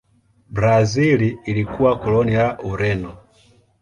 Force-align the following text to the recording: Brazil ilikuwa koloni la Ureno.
Brazil 0.49 1.37
ilikuwa 1.45 1.99
koloni 1.99 2.31
la 2.35 2.59
Ureno. 2.59 3.17